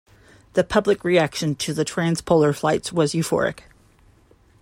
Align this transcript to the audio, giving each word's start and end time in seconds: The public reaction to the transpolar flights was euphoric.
The 0.53 0.63
public 0.63 1.03
reaction 1.03 1.53
to 1.57 1.75
the 1.75 1.85
transpolar 1.85 2.55
flights 2.57 2.91
was 2.91 3.13
euphoric. 3.13 3.65